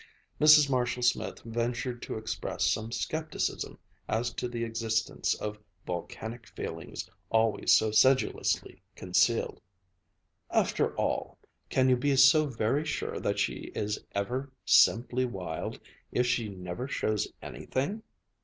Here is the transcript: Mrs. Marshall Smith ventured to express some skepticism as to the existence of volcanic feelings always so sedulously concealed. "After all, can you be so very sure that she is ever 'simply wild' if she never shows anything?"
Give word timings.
Mrs. 0.39 0.67
Marshall 0.67 1.03
Smith 1.03 1.41
ventured 1.45 2.01
to 2.01 2.17
express 2.17 2.65
some 2.65 2.91
skepticism 2.91 3.77
as 4.09 4.33
to 4.33 4.47
the 4.47 4.63
existence 4.63 5.35
of 5.35 5.59
volcanic 5.85 6.47
feelings 6.47 7.07
always 7.29 7.71
so 7.71 7.91
sedulously 7.91 8.81
concealed. 8.95 9.61
"After 10.49 10.97
all, 10.97 11.37
can 11.69 11.87
you 11.87 11.97
be 11.97 12.15
so 12.15 12.47
very 12.47 12.83
sure 12.83 13.19
that 13.19 13.37
she 13.37 13.71
is 13.75 14.03
ever 14.13 14.51
'simply 14.65 15.25
wild' 15.25 15.79
if 16.11 16.25
she 16.25 16.49
never 16.49 16.87
shows 16.87 17.27
anything?" 17.39 18.01